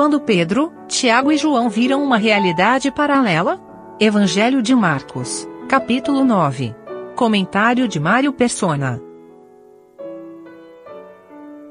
[0.00, 3.60] quando Pedro, Tiago e João viram uma realidade paralela?
[4.00, 6.74] Evangelho de Marcos, capítulo 9.
[7.14, 8.98] Comentário de Mário Persona.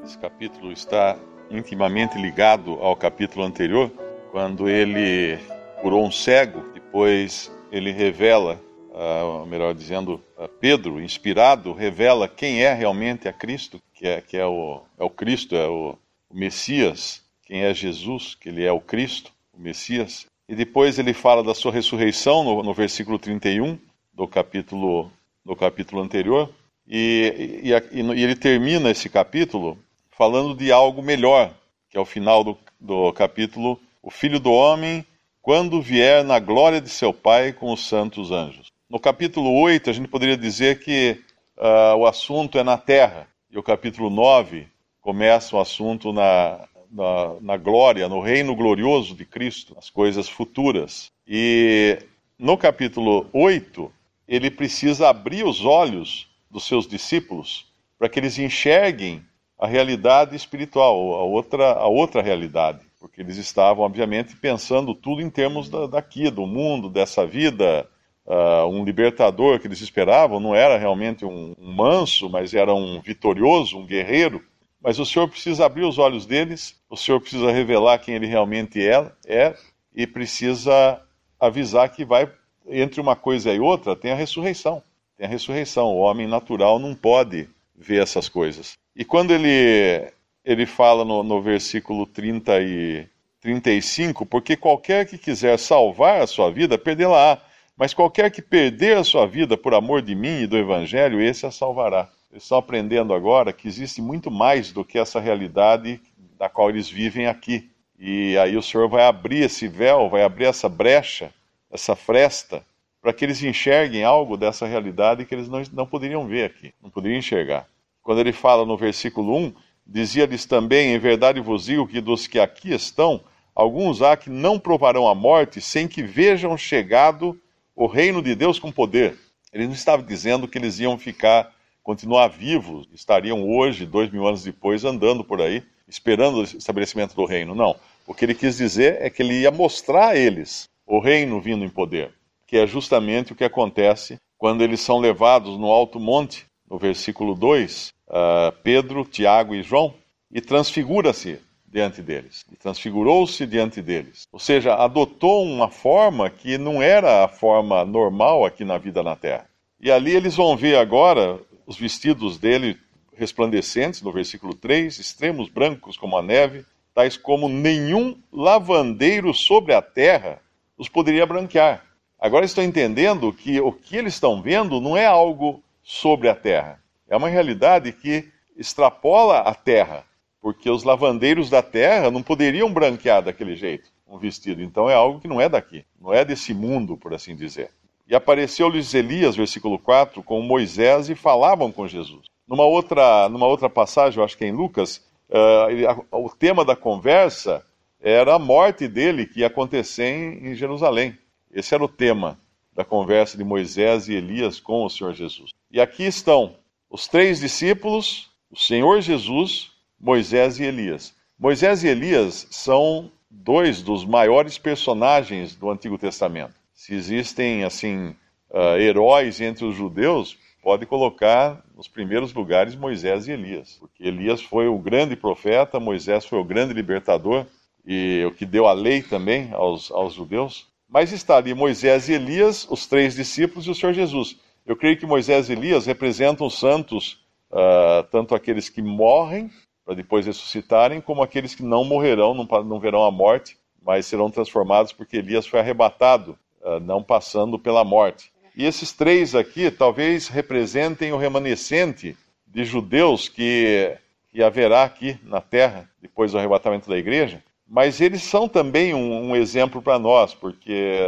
[0.04, 1.18] Esse capítulo está
[1.50, 3.90] intimamente ligado ao capítulo anterior,
[4.30, 5.36] quando ele
[5.82, 8.60] curou um cego, depois ele revela,
[8.92, 14.36] uh, melhor dizendo, uh, Pedro, inspirado, revela quem é realmente a Cristo, que é, que
[14.36, 15.98] é, o, é o Cristo, é o,
[16.30, 20.24] o Messias, quem é Jesus, que ele é o Cristo, o Messias.
[20.48, 23.76] E depois ele fala da sua ressurreição no, no versículo 31
[24.14, 25.10] do capítulo,
[25.44, 26.48] do capítulo anterior.
[26.86, 29.76] E, e, e, ele termina esse capítulo
[30.12, 31.52] falando de algo melhor,
[31.88, 35.04] que é o final do, do capítulo: O Filho do Homem,
[35.42, 38.68] quando vier na glória de seu Pai com os santos anjos.
[38.88, 41.20] No capítulo 8, a gente poderia dizer que
[41.56, 44.68] uh, o assunto é na terra, e o capítulo 9
[45.00, 51.12] começa o assunto na, na, na glória, no reino glorioso de Cristo, as coisas futuras.
[51.26, 51.98] E
[52.38, 53.92] no capítulo 8,
[54.26, 57.66] ele precisa abrir os olhos dos seus discípulos
[57.98, 59.22] para que eles enxerguem
[59.58, 62.80] a realidade espiritual, a outra, a outra realidade.
[62.98, 67.86] Porque eles estavam, obviamente, pensando tudo em termos da, daqui, do mundo, dessa vida.
[68.24, 73.00] Uh, um libertador que eles esperavam não era realmente um, um manso, mas era um
[73.00, 74.42] vitorioso, um guerreiro.
[74.82, 78.84] Mas o Senhor precisa abrir os olhos deles, o Senhor precisa revelar quem ele realmente
[78.84, 79.54] é, é
[79.94, 81.00] e precisa
[81.38, 82.30] avisar que vai,
[82.66, 84.82] entre uma coisa e outra, tem a ressurreição.
[85.16, 85.88] Tem a ressurreição.
[85.88, 88.72] O homem natural não pode ver essas coisas.
[88.96, 90.10] E quando ele,
[90.44, 93.06] ele fala no, no versículo 30 e
[93.40, 97.38] 35, porque qualquer que quiser salvar a sua vida, perdê-la-á.
[97.76, 101.46] Mas qualquer que perder a sua vida por amor de mim e do Evangelho, esse
[101.46, 102.10] a salvará.
[102.32, 106.00] Estão aprendendo agora que existe muito mais do que essa realidade
[106.38, 107.68] da qual eles vivem aqui.
[107.98, 111.34] E aí o Senhor vai abrir esse véu, vai abrir essa brecha,
[111.70, 112.64] essa fresta,
[113.02, 116.88] para que eles enxerguem algo dessa realidade que eles não, não poderiam ver aqui, não
[116.88, 117.66] poderiam enxergar.
[118.02, 119.52] Quando ele fala no versículo 1,
[119.86, 123.20] dizia-lhes também: Em verdade vos digo que dos que aqui estão,
[123.54, 127.38] alguns há que não provarão a morte sem que vejam chegado
[127.74, 129.18] o reino de Deus com poder.
[129.52, 131.52] Ele não estava dizendo que eles iam ficar
[131.82, 137.24] continuar vivos, estariam hoje, dois mil anos depois, andando por aí, esperando o estabelecimento do
[137.24, 137.54] reino.
[137.54, 137.76] Não.
[138.06, 141.64] O que ele quis dizer é que ele ia mostrar a eles o reino vindo
[141.64, 142.12] em poder,
[142.46, 147.34] que é justamente o que acontece quando eles são levados no alto monte, no versículo
[147.34, 149.94] 2, uh, ah, Pedro, Tiago e João,
[150.30, 154.26] e transfigura-se diante deles, e transfigurou-se diante deles.
[154.32, 159.14] Ou seja, adotou uma forma que não era a forma normal aqui na vida na
[159.14, 159.46] terra.
[159.80, 161.38] E ali eles vão ver agora
[161.70, 162.76] os vestidos dele
[163.14, 169.80] resplandecentes, no versículo 3, extremos brancos como a neve, tais como nenhum lavandeiro sobre a
[169.80, 170.42] terra
[170.76, 171.86] os poderia branquear.
[172.18, 176.82] Agora estão entendendo que o que eles estão vendo não é algo sobre a terra,
[177.08, 180.04] é uma realidade que extrapola a terra,
[180.40, 184.60] porque os lavandeiros da terra não poderiam branquear daquele jeito um vestido.
[184.60, 187.70] Então é algo que não é daqui, não é desse mundo, por assim dizer.
[188.10, 192.22] E apareceu-lhes Elias, versículo 4, com Moisés e falavam com Jesus.
[192.44, 196.74] Numa outra, numa outra passagem, eu acho que é em Lucas, uh, o tema da
[196.74, 197.64] conversa
[198.00, 201.16] era a morte dele que ia acontecer em, em Jerusalém.
[201.52, 202.36] Esse era o tema
[202.74, 205.52] da conversa de Moisés e Elias com o Senhor Jesus.
[205.70, 206.56] E aqui estão
[206.90, 209.70] os três discípulos, o Senhor Jesus,
[210.00, 211.14] Moisés e Elias.
[211.38, 218.16] Moisés e Elias são dois dos maiores personagens do Antigo Testamento se existem assim
[218.48, 224.40] uh, heróis entre os judeus, pode colocar nos primeiros lugares Moisés e Elias, porque Elias
[224.40, 227.44] foi o grande profeta, Moisés foi o grande libertador
[227.84, 230.68] e o que deu a lei também aos, aos judeus.
[230.88, 234.40] Mas está ali Moisés e Elias, os três discípulos e o Senhor Jesus.
[234.64, 239.50] Eu creio que Moisés e Elias representam os santos, uh, tanto aqueles que morrem
[239.84, 244.30] para depois ressuscitarem, como aqueles que não morrerão, não, não verão a morte, mas serão
[244.30, 246.38] transformados porque Elias foi arrebatado
[246.78, 248.30] não passando pela morte.
[248.56, 253.96] E esses três aqui talvez representem o remanescente de judeus que,
[254.30, 259.30] que haverá aqui na terra depois do arrebatamento da igreja, mas eles são também um,
[259.30, 261.00] um exemplo para nós, porque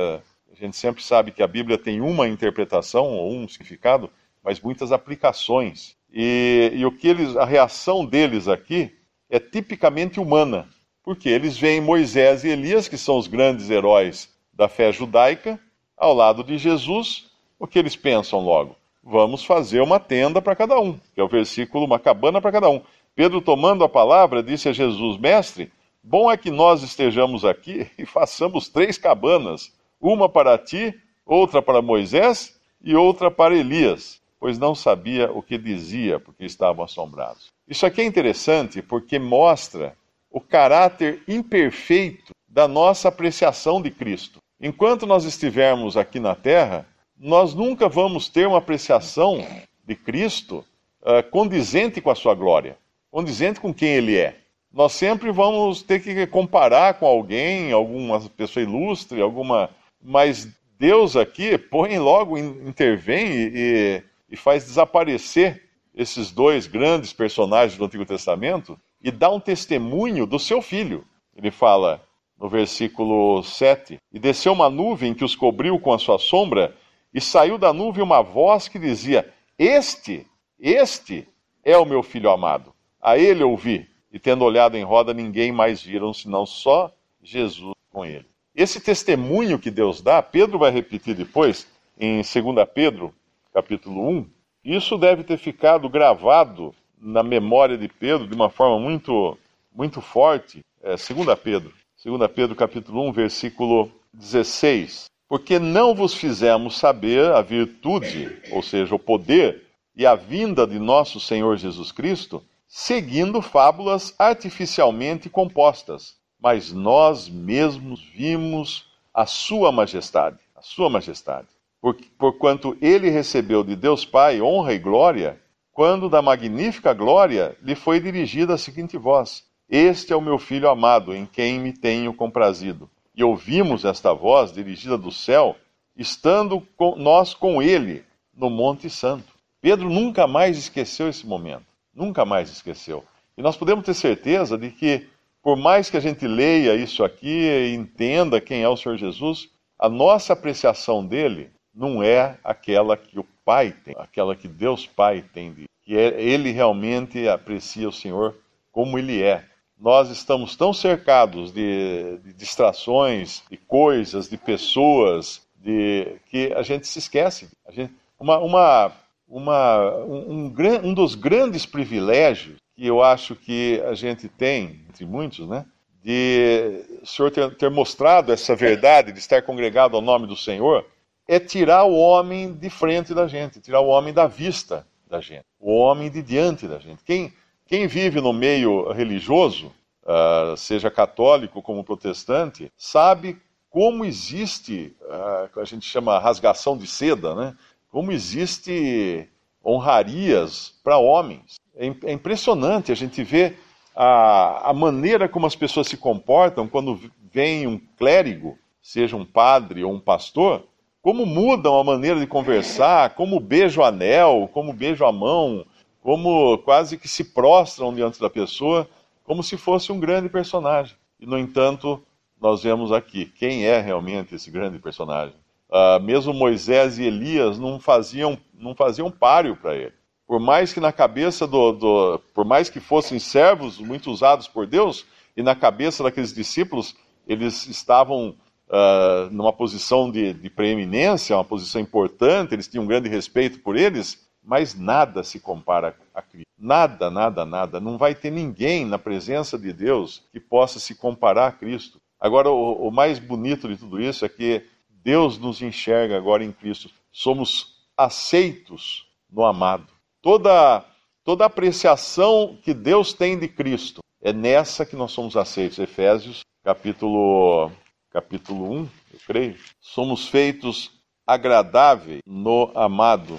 [0.50, 4.08] a gente sempre sabe que a Bíblia tem uma interpretação ou um significado,
[4.44, 5.96] mas muitas aplicações.
[6.12, 8.92] E, e o que eles, a reação deles aqui
[9.28, 10.68] é tipicamente humana,
[11.02, 14.31] porque eles veem Moisés e Elias, que são os grandes heróis
[14.62, 15.58] da fé judaica,
[15.96, 17.28] ao lado de Jesus,
[17.58, 18.76] o que eles pensam logo?
[19.02, 22.70] Vamos fazer uma tenda para cada um, que é o versículo, uma cabana para cada
[22.70, 22.80] um.
[23.12, 28.06] Pedro, tomando a palavra, disse a Jesus: Mestre, Bom é que nós estejamos aqui e
[28.06, 30.94] façamos três cabanas: uma para ti,
[31.26, 36.84] outra para Moisés e outra para Elias, pois não sabia o que dizia, porque estavam
[36.84, 37.48] assombrados.
[37.66, 39.96] Isso aqui é interessante porque mostra
[40.30, 44.41] o caráter imperfeito da nossa apreciação de Cristo.
[44.62, 46.86] Enquanto nós estivermos aqui na terra,
[47.18, 49.44] nós nunca vamos ter uma apreciação
[49.84, 50.64] de Cristo
[51.02, 52.78] uh, condizente com a sua glória,
[53.10, 54.36] condizente com quem ele é.
[54.72, 59.68] Nós sempre vamos ter que comparar com alguém, alguma pessoa ilustre, alguma.
[60.00, 60.48] Mas
[60.78, 65.60] Deus aqui põe logo, intervém e, e faz desaparecer
[65.92, 71.04] esses dois grandes personagens do Antigo Testamento e dá um testemunho do seu filho.
[71.36, 72.00] Ele fala
[72.42, 76.76] no versículo 7: E desceu uma nuvem que os cobriu com a sua sombra,
[77.14, 80.26] e saiu da nuvem uma voz que dizia: Este,
[80.58, 81.28] este
[81.64, 82.74] é o meu filho amado.
[83.00, 86.92] A ele ouvi, e tendo olhado em roda, ninguém mais viram, senão só
[87.22, 88.26] Jesus com ele.
[88.54, 91.68] Esse testemunho que Deus dá, Pedro vai repetir depois,
[91.98, 93.14] em 2 Pedro,
[93.54, 94.26] capítulo 1.
[94.64, 99.38] Isso deve ter ficado gravado na memória de Pedro de uma forma muito,
[99.74, 100.60] muito forte.
[100.82, 101.72] É, 2 Pedro,
[102.04, 105.04] 2 Pedro capítulo 1, versículo 16.
[105.28, 109.62] Porque não vos fizemos saber a virtude, ou seja, o poder
[109.94, 118.02] e a vinda de nosso Senhor Jesus Cristo, seguindo fábulas artificialmente compostas, mas nós mesmos
[118.02, 118.84] vimos
[119.14, 121.46] a sua majestade, a sua majestade.
[121.80, 125.40] Por, porquanto ele recebeu de Deus Pai honra e glória,
[125.70, 130.68] quando da magnífica glória lhe foi dirigida a seguinte voz: Este é o meu filho
[130.68, 132.90] amado, em quem me tenho comprazido.
[133.16, 135.56] E ouvimos esta voz dirigida do céu,
[135.96, 138.04] estando com, nós com ele
[138.36, 139.24] no Monte Santo.
[139.62, 141.64] Pedro nunca mais esqueceu esse momento,
[141.94, 143.02] nunca mais esqueceu.
[143.34, 145.06] E nós podemos ter certeza de que,
[145.42, 149.48] por mais que a gente leia isso aqui e entenda quem é o Senhor Jesus,
[149.78, 155.24] a nossa apreciação dele não é aquela que o Pai tem, aquela que Deus Pai
[155.32, 158.36] tem, que é, ele realmente aprecia o Senhor
[158.70, 159.50] como ele é.
[159.82, 166.86] Nós estamos tão cercados de, de distrações, de coisas, de pessoas, de que a gente
[166.86, 167.50] se esquece.
[167.70, 168.92] Gente, uma, uma,
[169.26, 175.04] uma, um, um, um dos grandes privilégios que eu acho que a gente tem, entre
[175.04, 175.66] muitos, né?
[176.00, 180.86] de o Senhor ter, ter, mostrado essa verdade, de estar congregado ao nome do Senhor,
[181.26, 185.44] é tirar o homem de frente da gente, tirar o homem da vista da gente,
[185.58, 187.02] o homem de diante da gente.
[187.04, 187.32] Quem,
[187.66, 189.72] quem vive no meio religioso,
[190.02, 197.34] uh, seja católico como protestante, sabe como existe, uh, a gente chama rasgação de seda,
[197.34, 197.56] né?
[197.90, 199.28] como existe
[199.64, 201.60] honrarias para homens.
[201.76, 203.58] É, é, impressionante a gente ver
[203.94, 207.00] a, a maneira como as pessoas se comportam quando
[207.32, 210.66] vem um clérigo, seja um padre ou um pastor,
[211.00, 215.64] como mudam a maneira de conversar, como beijam o anel, como beijam a mão,
[216.02, 218.88] como quase que se prostram diante da pessoa,
[219.24, 220.96] como se fosse um grande personagem.
[221.18, 222.02] E, no entanto,
[222.40, 225.34] nós vemos aqui quem é realmente esse grande personagem.
[225.70, 229.92] Uh, mesmo Moisés e Elias não faziam, não faziam páreo para ele.
[230.26, 234.66] Por mais que na cabeça do, do, por mais que fossem servos muito usados por
[234.66, 235.06] Deus,
[235.36, 236.96] e na cabeça daqueles discípulos
[237.26, 238.34] eles estavam
[238.68, 243.76] uh, numa posição de, de preeminência, uma posição importante, eles tinham um grande respeito por
[243.76, 246.50] eles, mas nada se compara a Cristo.
[246.58, 247.80] Nada, nada, nada.
[247.80, 251.98] Não vai ter ninguém na presença de Deus que possa se comparar a Cristo.
[252.18, 256.52] Agora, o, o mais bonito de tudo isso é que Deus nos enxerga agora em
[256.52, 256.90] Cristo.
[257.10, 259.86] Somos aceitos no amado.
[260.20, 260.84] Toda,
[261.24, 265.78] toda apreciação que Deus tem de Cristo é nessa que nós somos aceitos.
[265.78, 267.70] Efésios, capítulo
[268.12, 270.90] capítulo 1, eu creio, somos feitos
[271.26, 273.38] agradáveis no amado.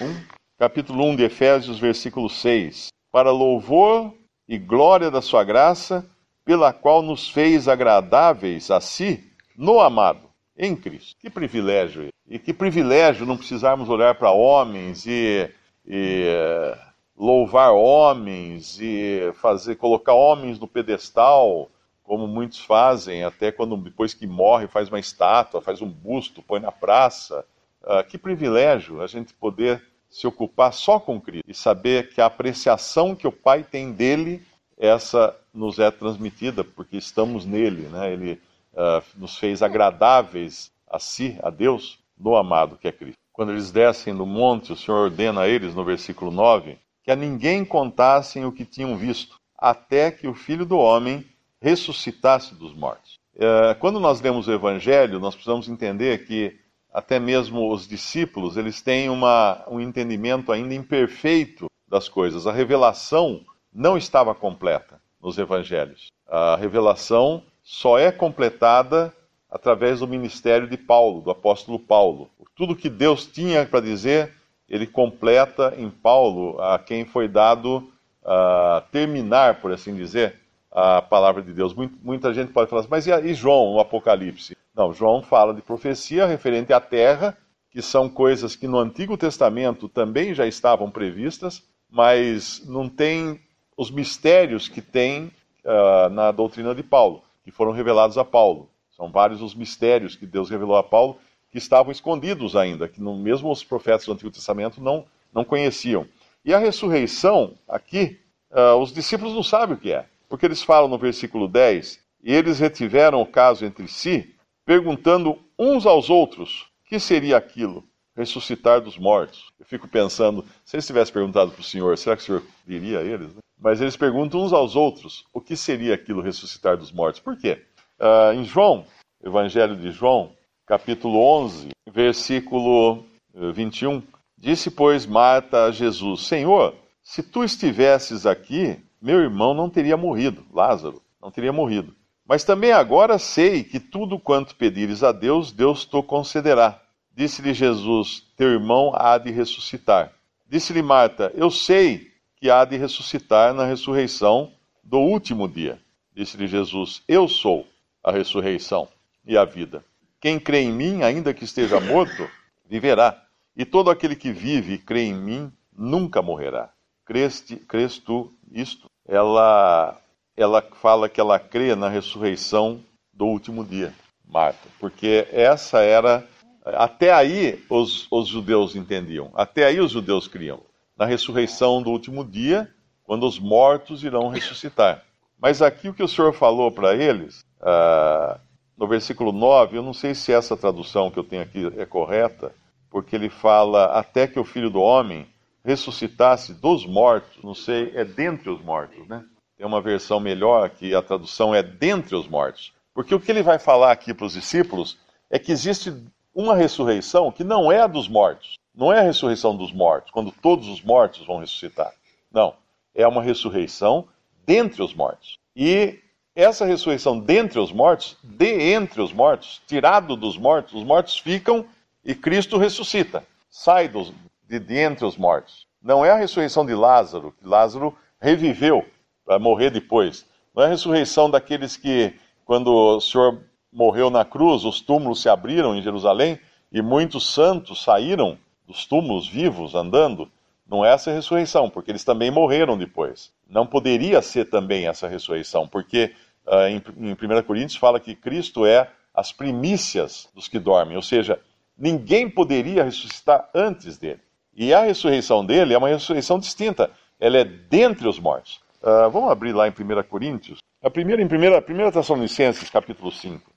[0.00, 2.88] 1, capítulo 1 de Efésios, versículo 6.
[3.10, 4.12] Para louvor
[4.48, 6.08] e glória da sua graça,
[6.44, 9.24] pela qual nos fez agradáveis a si
[9.56, 11.16] no amado, em Cristo.
[11.18, 12.08] Que privilégio!
[12.28, 15.50] E que privilégio não precisarmos olhar para homens e,
[15.86, 16.78] e eh,
[17.16, 21.70] louvar homens e fazer colocar homens no pedestal
[22.06, 26.60] como muitos fazem, até quando depois que morre faz uma estátua, faz um busto, põe
[26.60, 27.44] na praça.
[27.82, 32.26] Uh, que privilégio a gente poder se ocupar só com Cristo e saber que a
[32.26, 34.42] apreciação que o Pai tem dele,
[34.78, 38.12] essa nos é transmitida porque estamos nele, né?
[38.12, 38.40] Ele
[38.72, 43.18] uh, nos fez agradáveis a si, a Deus, no amado que é Cristo.
[43.32, 47.16] Quando eles descem do monte, o Senhor ordena a eles, no versículo 9, que a
[47.16, 51.24] ninguém contassem o que tinham visto, até que o Filho do Homem
[51.66, 53.18] ressuscitasse dos mortos.
[53.36, 56.56] É, quando nós lemos o Evangelho, nós precisamos entender que
[56.92, 62.46] até mesmo os discípulos eles têm uma, um entendimento ainda imperfeito das coisas.
[62.46, 63.40] A revelação
[63.74, 66.06] não estava completa nos Evangelhos.
[66.28, 69.12] A revelação só é completada
[69.50, 72.30] através do ministério de Paulo, do apóstolo Paulo.
[72.54, 74.32] Tudo que Deus tinha para dizer,
[74.68, 77.78] ele completa em Paulo, a quem foi dado
[78.22, 80.45] uh, terminar, por assim dizer,
[80.76, 81.74] a palavra de Deus.
[81.74, 84.54] Muita gente pode falar assim, mas e João, no Apocalipse?
[84.74, 87.34] Não, João fala de profecia referente à terra,
[87.70, 93.40] que são coisas que no Antigo Testamento também já estavam previstas, mas não tem
[93.74, 95.32] os mistérios que tem
[95.64, 98.68] uh, na doutrina de Paulo, que foram revelados a Paulo.
[98.90, 101.16] São vários os mistérios que Deus revelou a Paulo
[101.50, 106.06] que estavam escondidos ainda, que no, mesmo os profetas do Antigo Testamento não, não conheciam.
[106.44, 110.04] E a ressurreição, aqui, uh, os discípulos não sabem o que é,
[110.36, 114.34] porque eles falam no versículo 10: E eles retiveram o caso entre si,
[114.66, 117.82] perguntando uns aos outros: que seria aquilo?
[118.14, 119.46] Ressuscitar dos mortos.
[119.58, 122.98] Eu fico pensando, se eles tivessem perguntado para o Senhor, será que o Senhor diria
[122.98, 123.34] a eles?
[123.34, 123.40] Né?
[123.58, 127.18] Mas eles perguntam uns aos outros: o que seria aquilo ressuscitar dos mortos?
[127.18, 127.62] Por quê?
[127.98, 128.84] Uh, em João,
[129.24, 130.34] Evangelho de João,
[130.66, 134.02] capítulo 11, versículo 21,
[134.36, 140.44] disse, pois, Marta a Jesus: Senhor, se tu estivesses aqui, meu irmão não teria morrido,
[140.52, 141.94] Lázaro, não teria morrido.
[142.26, 146.82] Mas também agora sei que tudo quanto pedires a Deus, Deus te concederá.
[147.14, 150.12] Disse-lhe Jesus: Teu irmão há de ressuscitar.
[150.48, 155.80] Disse-lhe Marta: Eu sei que há de ressuscitar na ressurreição do último dia.
[156.12, 157.64] Disse-lhe Jesus: Eu sou
[158.02, 158.88] a ressurreição
[159.24, 159.84] e a vida.
[160.20, 162.28] Quem crê em mim, ainda que esteja morto,
[162.68, 163.22] viverá.
[163.56, 166.72] E todo aquele que vive e crê em mim nunca morrerá.
[167.04, 168.90] Creste, crês tu isto?
[169.08, 169.96] Ela,
[170.36, 172.80] ela fala que ela crê na ressurreição
[173.12, 173.94] do último dia,
[174.28, 176.26] Marta, porque essa era.
[176.64, 180.60] Até aí os, os judeus entendiam, até aí os judeus criam.
[180.96, 182.68] Na ressurreição do último dia,
[183.04, 185.02] quando os mortos irão ressuscitar.
[185.38, 188.40] Mas aqui o que o Senhor falou para eles, ah,
[188.76, 192.52] no versículo 9, eu não sei se essa tradução que eu tenho aqui é correta,
[192.90, 195.26] porque ele fala até que o filho do homem
[195.66, 199.24] ressuscitasse dos mortos, não sei, é dentre os mortos, né?
[199.58, 202.72] Tem uma versão melhor que a tradução é dentre os mortos.
[202.94, 204.96] Porque o que ele vai falar aqui para os discípulos
[205.28, 205.92] é que existe
[206.32, 208.54] uma ressurreição que não é a dos mortos.
[208.72, 211.92] Não é a ressurreição dos mortos, quando todos os mortos vão ressuscitar.
[212.30, 212.54] Não.
[212.94, 214.06] É uma ressurreição
[214.46, 215.36] dentre os mortos.
[215.56, 215.98] E
[216.34, 221.66] essa ressurreição dentre os mortos, de entre os mortos, tirado dos mortos, os mortos ficam
[222.04, 224.12] e Cristo ressuscita, sai dos,
[224.48, 225.66] de, de entre os mortos.
[225.82, 228.84] Não é a ressurreição de Lázaro, que Lázaro reviveu
[229.24, 230.26] para morrer depois.
[230.54, 235.28] Não é a ressurreição daqueles que, quando o Senhor morreu na cruz, os túmulos se
[235.28, 236.38] abriram em Jerusalém
[236.72, 240.30] e muitos santos saíram dos túmulos vivos andando.
[240.66, 243.32] Não é essa ressurreição, porque eles também morreram depois.
[243.48, 246.12] Não poderia ser também essa ressurreição, porque
[246.46, 251.02] uh, em, em 1 Coríntios fala que Cristo é as primícias dos que dormem, ou
[251.02, 251.40] seja,
[251.78, 254.20] ninguém poderia ressuscitar antes dele.
[254.56, 258.60] E a ressurreição dele é uma ressurreição distinta, ela é dentre os mortos.
[258.82, 260.58] Uh, vamos abrir lá em 1 Coríntios.
[260.82, 263.50] A primeira, em 1 primeira, primeira Tessalonicenses, capítulo 5,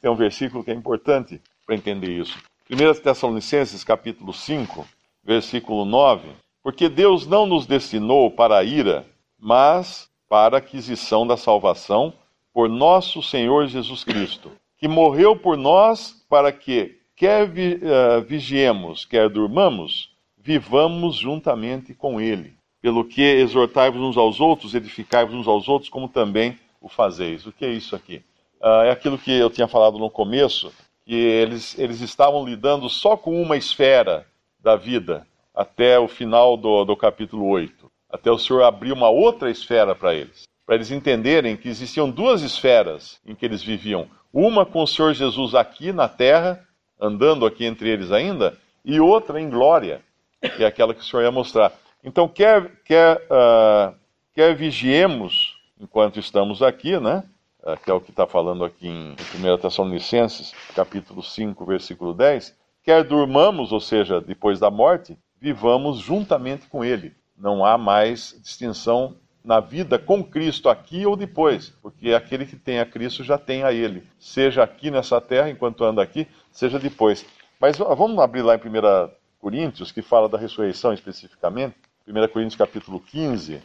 [0.00, 2.38] tem um versículo que é importante para entender isso.
[2.70, 4.86] 1 Tessalonicenses, capítulo 5,
[5.24, 9.06] versículo 9 porque Deus não nos destinou para a ira,
[9.38, 12.14] mas para a aquisição da salvação
[12.54, 19.04] por nosso Senhor Jesus Cristo, que morreu por nós para que, quer vi, uh, vigiemos,
[19.04, 20.13] quer durmamos,
[20.44, 22.52] vivamos juntamente com Ele.
[22.82, 27.46] Pelo que exortai-vos uns aos outros, edificai-vos uns aos outros, como também o fazeis.
[27.46, 28.22] O que é isso aqui?
[28.60, 30.70] Uh, é aquilo que eu tinha falado no começo,
[31.06, 34.26] que eles, eles estavam lidando só com uma esfera
[34.60, 37.90] da vida, até o final do, do capítulo 8.
[38.10, 40.42] Até o Senhor abrir uma outra esfera para eles.
[40.66, 44.06] Para eles entenderem que existiam duas esferas em que eles viviam.
[44.30, 46.62] Uma com o Senhor Jesus aqui na terra,
[47.00, 50.02] andando aqui entre eles ainda, e outra em glória,
[50.50, 51.72] que é aquela que o Senhor ia mostrar.
[52.02, 53.94] Então, quer, quer, uh,
[54.34, 57.24] quer vigiemos enquanto estamos aqui, né?
[57.62, 62.54] Uh, que é o que está falando aqui em 1 Tessalonicenses, capítulo 5, versículo 10.
[62.82, 67.14] Quer durmamos, ou seja, depois da morte, vivamos juntamente com Ele.
[67.36, 72.80] Não há mais distinção na vida com Cristo aqui ou depois, porque aquele que tem
[72.80, 77.26] a Cristo já tem a Ele, seja aqui nessa terra enquanto anda aqui, seja depois.
[77.60, 79.10] Mas vamos abrir lá em 1
[79.44, 81.76] Coríntios, que fala da ressurreição especificamente.
[82.08, 83.60] 1 Coríntios capítulo 15,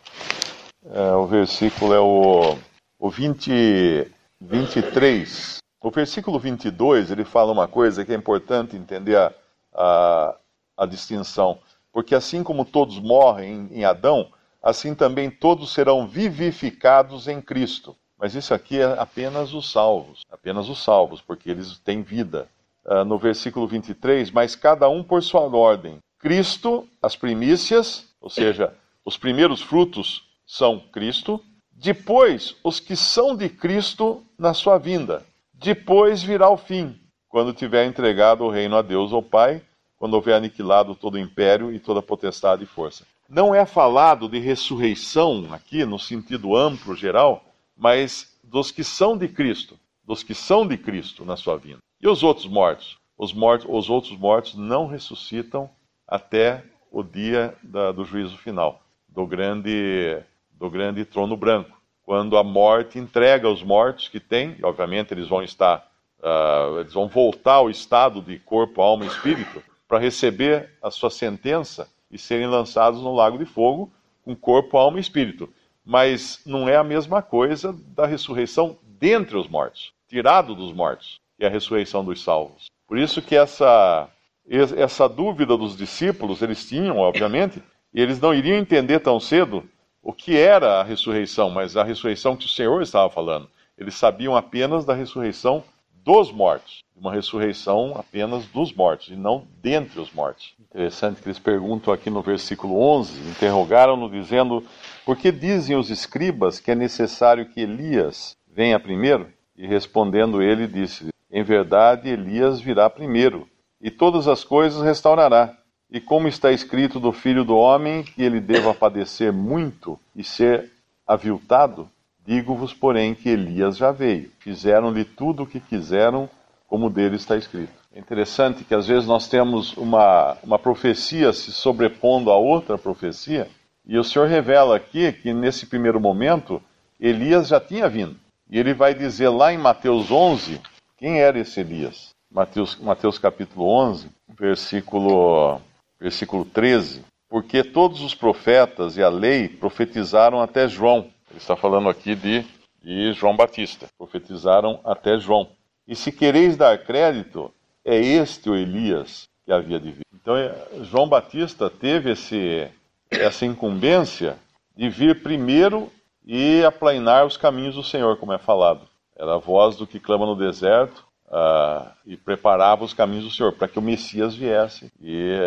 [0.91, 2.57] é, o versículo é o
[2.99, 9.33] o 20, 23, o versículo 22, ele fala uma coisa que é importante entender a,
[9.73, 10.35] a,
[10.79, 11.57] a distinção.
[11.93, 14.29] Porque assim como todos morrem em Adão,
[14.61, 17.95] assim também todos serão vivificados em Cristo.
[18.17, 22.49] Mas isso aqui é apenas os salvos, apenas os salvos, porque eles têm vida.
[22.85, 25.97] Uh, no versículo 23, mas cada um por sua ordem.
[26.17, 28.73] Cristo, as primícias, ou seja,
[29.05, 31.41] os primeiros frutos são Cristo.
[31.71, 35.25] Depois, os que são de Cristo na sua vinda.
[35.53, 39.61] Depois virá o fim, quando tiver entregado o reino a Deus ou Pai,
[39.97, 43.05] quando houver aniquilado todo o império e toda potestade e força.
[43.27, 47.43] Não é falado de ressurreição aqui, no sentido amplo, geral,
[47.77, 51.79] mas dos que são de Cristo, dos que são de Cristo na sua vinda.
[52.01, 52.97] E os outros mortos?
[53.17, 55.69] Os, mortos, os outros mortos não ressuscitam
[56.07, 60.17] até o dia da, do juízo final, do grande,
[60.51, 65.27] do grande trono branco, quando a morte entrega os mortos que tem, e obviamente eles
[65.27, 65.85] vão estar,
[66.19, 71.09] uh, eles vão voltar ao estado de corpo, alma e espírito para receber a sua
[71.09, 73.91] sentença e serem lançados no lago de fogo
[74.23, 75.49] com corpo, alma e espírito.
[75.83, 81.47] Mas não é a mesma coisa da ressurreição dentre os mortos, tirado dos mortos, é
[81.47, 82.65] a ressurreição dos salvos.
[82.87, 84.09] Por isso que essa,
[84.47, 87.61] essa dúvida dos discípulos, eles tinham, obviamente,
[87.93, 89.63] e eles não iriam entender tão cedo
[90.01, 93.49] o que era a ressurreição, mas a ressurreição que o Senhor estava falando.
[93.77, 95.63] Eles sabiam apenas da ressurreição
[96.03, 100.55] dos mortos, uma ressurreição apenas dos mortos e não dentre os mortos.
[100.59, 104.63] Interessante que eles perguntam aqui no versículo 11, interrogaram-no dizendo:
[105.05, 109.31] por que dizem os escribas que é necessário que Elias venha primeiro?
[109.55, 113.47] E respondendo ele, disse: Em verdade, Elias virá primeiro,
[113.79, 115.55] e todas as coisas restaurará.
[115.91, 120.71] E como está escrito do filho do homem, que ele deva padecer muito e ser
[121.07, 121.89] aviltado,
[122.25, 124.31] digo-vos, porém, que Elias já veio.
[124.39, 126.29] Fizeram-lhe tudo o que quiseram,
[126.67, 127.73] como dele está escrito.
[127.93, 133.47] É interessante que às vezes nós temos uma, uma profecia se sobrepondo a outra profecia,
[133.85, 136.61] e o Senhor revela aqui que nesse primeiro momento
[136.99, 138.15] Elias já tinha vindo.
[138.47, 140.61] E ele vai dizer lá em Mateus 11
[140.99, 142.13] quem era esse Elias.
[142.29, 145.59] Mateus, Mateus capítulo 11, versículo,
[145.99, 147.03] versículo 13.
[147.29, 151.07] Porque todos os profetas e a lei profetizaram até João.
[151.29, 152.45] Ele está falando aqui de,
[152.83, 153.87] de João Batista.
[153.97, 155.47] Profetizaram até João.
[155.87, 157.51] E se quereis dar crédito,
[157.85, 160.05] é este o Elias que havia de vir.
[160.13, 162.67] Então, é, João Batista teve esse,
[163.09, 164.37] essa incumbência
[164.75, 165.91] de vir primeiro
[166.25, 168.81] e aplainar os caminhos do Senhor, como é falado.
[169.19, 173.51] Era a voz do que clama no deserto uh, e preparava os caminhos do Senhor
[173.51, 175.37] para que o Messias viesse e,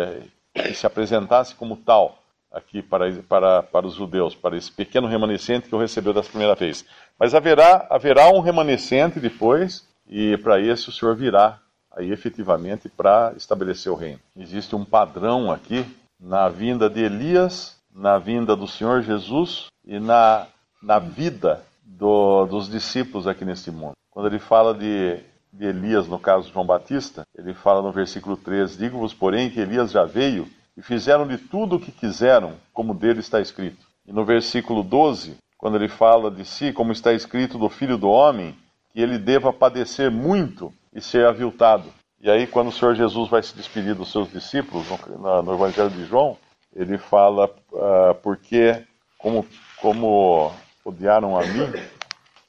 [0.53, 2.19] e se apresentasse como tal
[2.51, 6.53] aqui para, para, para os judeus, para esse pequeno remanescente que o recebeu dessa primeira
[6.53, 6.85] vez.
[7.19, 11.59] Mas haverá, haverá um remanescente depois, e para esse o Senhor virá
[11.91, 14.19] aí efetivamente para estabelecer o reino.
[14.37, 15.83] Existe um padrão aqui
[16.19, 20.45] na vinda de Elias, na vinda do Senhor Jesus e na,
[20.81, 23.93] na vida do, dos discípulos aqui neste mundo.
[24.09, 25.19] Quando ele fala de,
[25.51, 29.59] de Elias, no caso de João Batista, ele fala no versículo 3: Digo-vos, porém, que
[29.59, 33.85] Elias já veio e fizeram-lhe tudo o que quiseram, como dele está escrito.
[34.05, 38.09] E no versículo 12, quando ele fala de si, como está escrito do filho do
[38.09, 38.55] homem,
[38.91, 41.89] que ele deva padecer muito e ser aviltado.
[42.21, 45.89] E aí, quando o Senhor Jesus vai se despedir dos seus discípulos, no, no Evangelho
[45.89, 46.37] de João,
[46.75, 48.83] ele fala, uh, porque,
[49.17, 49.45] como,
[49.81, 50.51] como
[50.85, 51.71] odiaram a mim,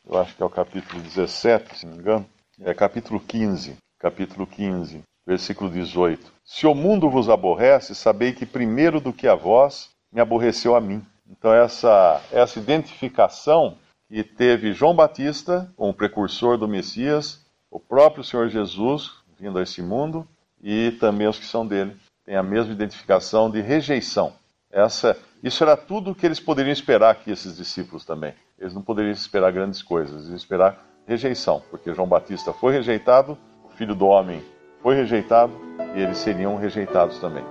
[0.07, 2.27] eu acho que é o capítulo 17, se não me engano,
[2.61, 6.33] é capítulo 15, capítulo 15, versículo 18.
[6.45, 10.81] Se o mundo vos aborrece, sabei que primeiro do que a vós, me aborreceu a
[10.81, 11.05] mim.
[11.29, 13.77] Então, essa, essa identificação
[14.09, 19.83] que teve João Batista, como precursor do Messias, o próprio Senhor Jesus, vindo a esse
[19.83, 20.29] mundo
[20.63, 24.33] e também os que são dele têm a mesma identificação de rejeição.
[24.71, 28.33] Essa, isso era tudo o que eles poderiam esperar aqui, esses discípulos também.
[28.59, 33.37] Eles não poderiam esperar grandes coisas, eles iam esperar rejeição, porque João Batista foi rejeitado,
[33.63, 34.43] o filho do homem
[34.83, 35.53] foi rejeitado
[35.95, 37.45] e eles seriam rejeitados também.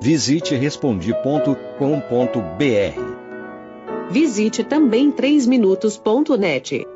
[0.00, 1.66] Visite respondi.com.br
[4.08, 6.95] Visite também 3minutos.net.